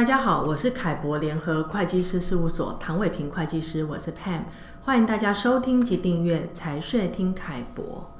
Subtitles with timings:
[0.00, 4.44] 大家好，我是凯博联合会计师事务所唐伟平会计师，我是 Pam，
[4.82, 8.10] 欢迎大家收听及订阅财税听凯博。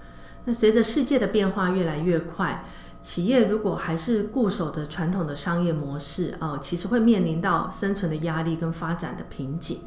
[0.45, 2.67] 那随着世界的变化越来越快，
[3.01, 9.81] 企业如果还是固守着传统的商业模式，哦，其实会面临到生存的压力跟发展的瓶颈。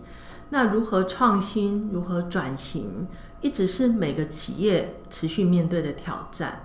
[0.50, 3.08] 那如何创新，如何转型，
[3.42, 6.64] 一直是每个企业持续面对的挑战。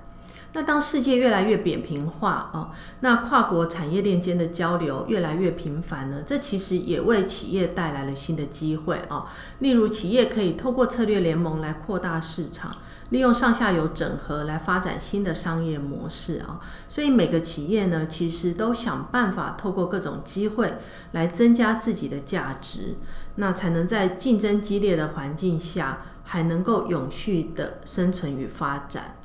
[0.55, 2.71] 那当世界越来越扁平化哦，
[3.01, 9.27] 那跨国产业链间的交流越来越频繁呢，这其实也为企业带来了新的机会哦。
[9.59, 12.75] 例如，企业可以透过策略联盟来扩大市场，
[13.11, 16.61] 利用上下游整合来发展新的商业模式啊。
[16.89, 20.79] 所以每个企业呢，其实都想办法透过各种机会
[21.13, 22.97] 来增加自己的价值，
[23.35, 29.18] 那才能在竞争激烈的环境下，还能够永续的生存与发展。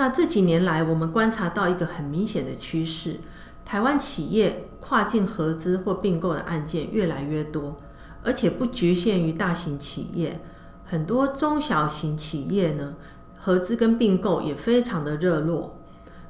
[0.00, 3.20] 那这几年来，我们观察到一个很明显的趋势：
[3.66, 7.76] 台湾企业跨境合资或并购的案件越来越多，
[8.24, 10.40] 而且不局限于大型企业，
[10.86, 12.94] 很多中小型企业呢，
[13.38, 15.76] 合资跟并购也非常的热络。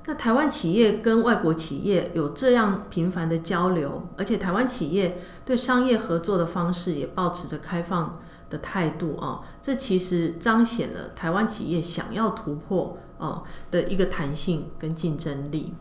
[0.06, 12.98] 那台湾企业跟外国企业有这样频繁的交流，而且台湾企业对商业合作的方式也保持着开放的态度啊，这其实彰显了台湾企业想要突破。
[13.20, 15.74] 哦的一个弹性跟竞争力。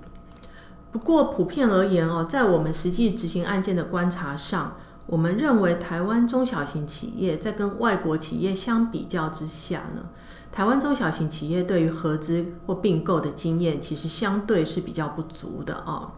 [0.91, 10.03] 不过普遍而言哦，在我们实际执行案件的观察上，我们认为台湾中小型企业在跟外国企业相比较之下呢，
[10.51, 16.11] 台湾中小型企业对于合资或并购的经验其实相对是比较不足的哦。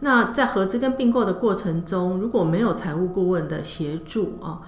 [0.00, 4.60] 那在合资跟并购的过程中，如果没有财务顾问的协助哦。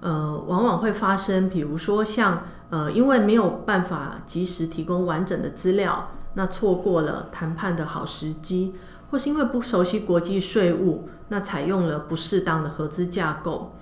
[0.00, 8.74] 呃，往往会发生，比如说像呃，因为没有办法及时提供完整的资料，那错过了谈判的好时机，
[9.10, 13.72] 或是因为不熟悉国际税务，那采用了不适当的合资架构，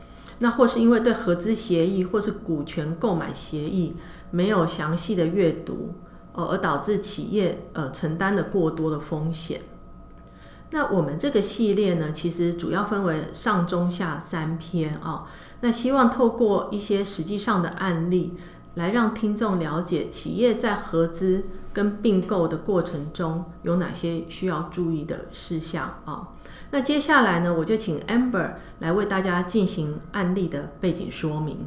[0.41, 3.95] 那或是因为对合资协议或是股权购买协议
[4.31, 5.95] 没有详细的阅读，
[6.33, 9.61] 呃，而导致企业呃承担了过多的风险。
[10.71, 15.23] 那我们这个系列呢，其实主要分为上中下三篇啊、哦。
[15.61, 18.35] 那希望透过一些实际上的案例，
[18.75, 26.27] 来让听众了解企业在合资跟并购的过程中有哪些需要注意的事项啊、哦。
[26.71, 31.67] 那接下来呢，我就请 Amber 来为大家进行案例的背景说明。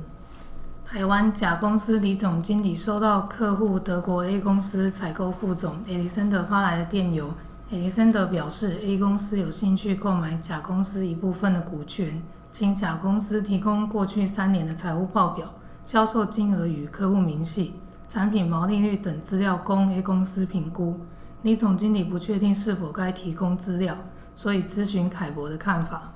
[0.85, 7.31] 台湾甲公司李总经理收到客户德国 A 公司采购副总 Alexander 发来的电邮。
[7.72, 12.22] 艾迪森德表示，A 公司有兴趣购买甲公司一部分的股权，
[12.52, 15.54] 请甲公司提供过去三年的财务报表、
[15.86, 17.76] 销售金额与客户明细、
[18.09, 21.00] 产品毛利率等资料供 A 公司评估。
[21.44, 23.98] 李总经理不确定是否该提供资料，
[24.36, 26.12] 所以咨询凯博的看法。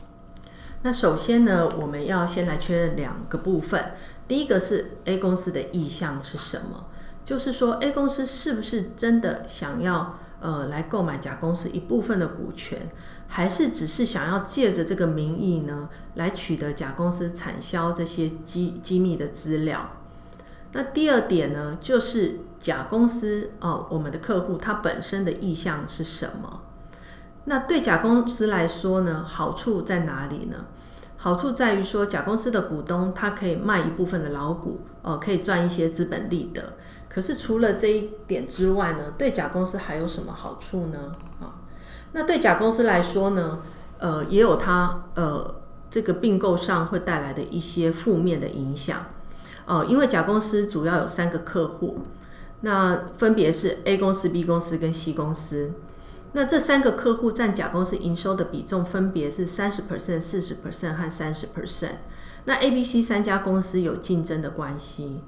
[0.82, 3.94] 那首先呢，我们要先来确认两个部分。
[4.28, 6.88] 第一个是 A 公司的意向是什么？
[7.24, 10.20] 就是说 A 公司是不是真的想要？
[10.40, 12.90] 呃，来购买甲公司一部分的股权，
[13.28, 19.90] 还是只是想要借着这个名义呢，来取得甲公司产销这些机机密的资料？
[20.74, 26.62] 那第二点呢，就是甲公司哦，我们的客户他本身的意向是什么？
[27.46, 30.66] 那对甲公司来说呢，好处在哪里呢？
[31.18, 36.74] 好处在于说，甲公司的股东他可以卖一部分的老股，哦，可以赚一些资本利得。
[37.16, 41.14] 可是除了这一点之外呢，对甲公司还有什么好处呢？
[41.40, 41.64] 啊，
[42.12, 43.60] 那对甲公司来说呢，
[44.00, 49.06] 呃，也有它呃这个并购上会带来的一些负面的影响。
[49.66, 52.00] 哦、因为甲公司主要有三个客户，
[52.60, 55.72] 那分别是 A 公司、B 公司跟 C 公司。
[56.34, 61.96] 那这三个客户占甲公司营收的比重分别是三十 percent、四十 percent 和三十 percent。
[62.44, 65.22] 那 A、B、C 三家公司有竞争的关系。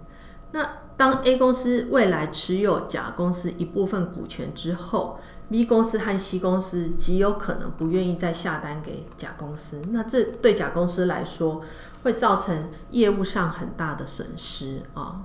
[0.52, 11.62] 那当 A 公司未来持有甲公司一部分股权之后，B 公司和 C 公司极有可能不愿意再下单给甲公司，那这对甲公司来说
[12.02, 15.22] 会造成业务上很大的损失啊。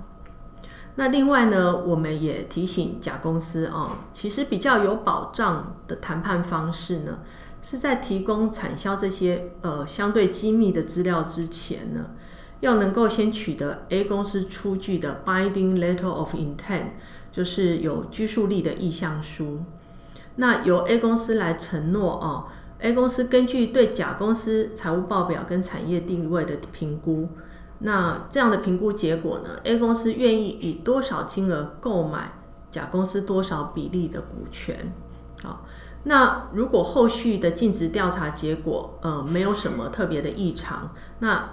[0.95, 7.19] 那另外呢，我们也提醒甲公司啊，其实比较有保障的谈判方式呢，
[7.63, 12.11] 是在提供产销这些呃相对机密的资料之前呢。
[12.63, 16.91] 要能够先取得 A 公司出具的 Binding Letter of Intent，
[17.29, 19.59] 就是有拘束力的意向书。
[20.37, 22.45] 那由 A 公司来承诺哦
[22.79, 27.27] ，A 公司根据对甲公司财务报表跟产业定位的评估，
[27.79, 32.31] 那这样的评估结果呢，A 公司愿意以多少金额购买
[32.71, 34.93] 甲公司多少比例的股权。
[35.43, 35.65] 好，
[36.03, 41.49] 那如果后续的尽职调查结果，呃，没有什么特别的异常，那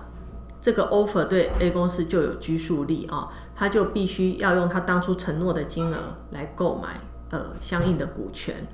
[0.60, 5.96] 这个 offer 对 A 公司就有拘束力啊，他就必须要用他当初承诺的金额
[6.30, 8.66] 来购买呃相应的股权。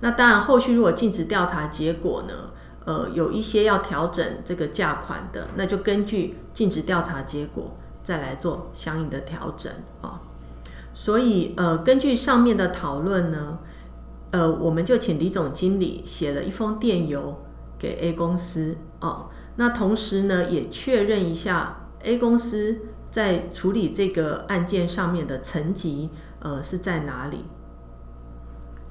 [0.00, 2.50] 那当然，后续如果尽职调查结果呢，
[2.84, 9.72] 呃，有一些要调整这个价款的，那就根据尽职调查结果再来做相应的调整
[10.02, 10.20] 啊。
[10.94, 13.58] 所以呃，根据上面的讨论呢。
[14.30, 17.40] 呃，我们就请李总经理写了一封电邮
[17.84, 19.26] 给 A 公司哦。
[19.56, 22.78] 那同时呢，也确认一下 A 公司
[23.10, 26.08] 在处理这个案件上面的层级，
[26.38, 27.44] 呃，是在哪里？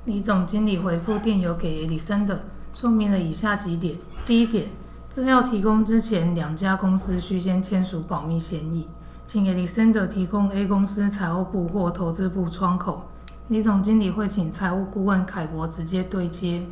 [0.06, 2.38] 李总经理回复电邮给 Alexander，
[2.72, 3.98] 说明了以下几点：
[4.28, 4.68] 第一点，
[5.10, 8.88] 资料提供之前，两家公司需先签署保密协议，
[9.26, 13.10] 请 Alexander 提供 A 公司财务部或投资部窗口。
[13.50, 16.64] 李总经理会请财务顾问凯博直接对接。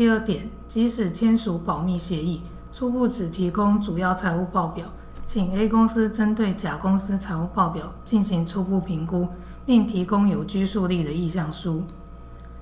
[0.00, 2.40] 第二点，即使签署保密协议，
[2.72, 4.86] 初步只提供主要财务报表，
[5.26, 9.28] 请 A 公司针对甲公司财务报表进行初步评估，
[9.66, 11.84] 并提供有拘束力的意向书。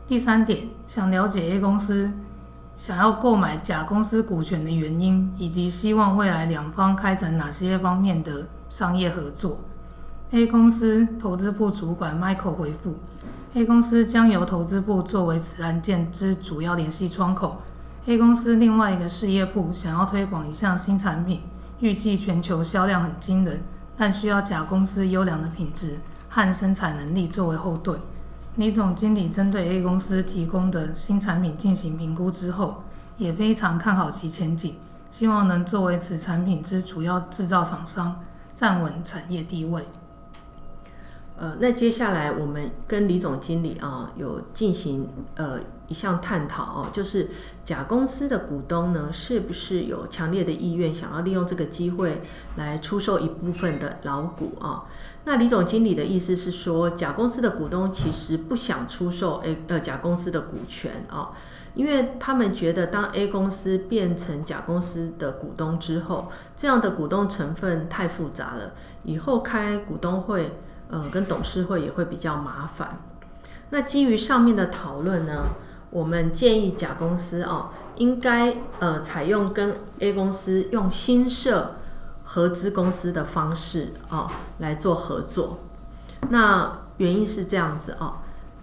[0.09, 2.11] 第三点，想了解 A 公司
[2.75, 9.61] 想要购买甲公司股权的原因，以及希望未来两方开展哪些方面的商业合作。
[10.31, 12.97] A 公司投资部主管 Michael 回复。
[13.55, 17.63] A 公司将由投资部作为此案件之主要联系窗口。
[18.05, 21.41] A 公司另外一个事业部想要推广一项新产品，
[21.81, 23.63] 预计全球销量很惊人，
[23.97, 25.97] 但需要甲公司优良的品质
[26.29, 27.99] 和生产能力作为后盾。
[28.57, 32.83] 李总经理针对 A 公司提供的新产品进行评估之后，
[33.17, 34.75] 也非常看好其前景，
[35.11, 38.21] 希望能作为此产品之主要制造厂商，
[38.55, 39.87] 站稳产业地位。
[41.41, 47.29] 呃，那接下来我们跟李总经理啊有进行呃一项探讨哦，就是
[47.65, 52.23] 甲公司的股东呢是不是有强烈的意愿想要利用这个机会
[52.57, 54.83] 来出售一部分的老股啊？
[55.27, 61.31] 那李总经理的意思是说，甲公司的股东其实不想出售 A 呃甲公司的股权啊，
[61.75, 68.73] 因为他们觉得当 A 公司变成甲公司的股东之后，这样的股东成分太复杂了，
[69.05, 70.59] 以后开股东会。
[70.89, 73.01] 呃，跟董事会也会比较麻烦。
[73.71, 75.49] 那基于上面的讨论呢，
[75.91, 81.77] 我们建议甲公司哦，应该呃采用跟 A 公司用新设
[82.25, 85.59] 合资公司的方式哦来做合作。
[86.31, 88.15] 那原因是这样子哦，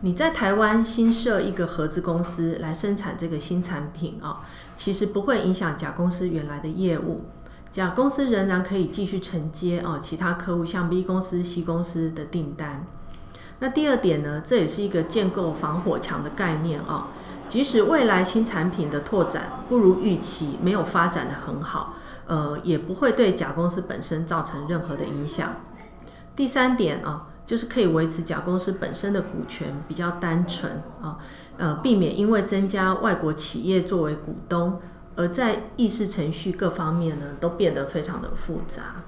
[0.01, 4.37] 你在台湾新设一个合资公司来生产这个新产品哦，
[4.75, 7.25] 其实不会影响甲公司原来的业务。
[7.75, 12.87] 甲公司仍然可以继续承接哦，其他客户像 B 公司、C 公司的订单。
[13.59, 17.07] 那第二点呢，这也是一个建构防火墙的概念哦。
[17.49, 21.95] 即使未来新产品的拓展不如预期，没有发展得很好，
[22.27, 25.55] 呃，也不会对甲公司本身造成任何的影响。
[26.33, 31.17] 第三点啊，就是可以维持甲公司本身的股权比较单纯啊，
[31.57, 34.79] 呃，避免因为增加外国企业作为股东。
[35.15, 39.03] 而在议事程序各方面呢，都变得非常的复杂。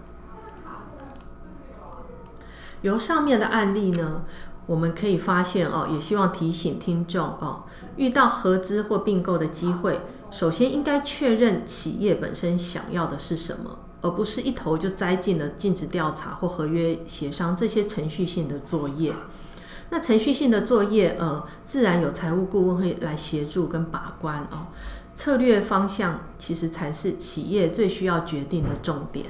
[2.82, 4.24] 由上面的案例呢，
[4.68, 7.64] 我们可以发现哦，也希望提醒听众哦，
[7.96, 10.00] 遇到合资或并购的机会，
[10.30, 19.14] 首先应该确认企业本身想要的是什么，而不是一头就栽进了尽职调查或合约协商这些程序性的作业。
[19.90, 24.68] 那程序性的作业，呃，自然有财务顾问会来协助跟把关哦。
[25.18, 29.26] 策略方向其实才是企业最需要决定的重点。